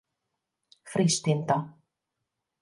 [0.93, 1.57] Friss tinta!